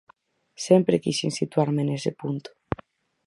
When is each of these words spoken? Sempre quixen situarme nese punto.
Sempre 0.65 0.99
quixen 1.03 1.31
situarme 1.39 1.81
nese 1.85 2.11
punto. 2.21 2.49